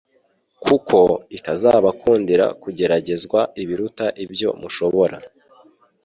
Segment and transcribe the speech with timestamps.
[0.65, 0.99] kuko
[1.37, 5.17] itazabakundira kugeragezwa ibiruta ibyo mushobora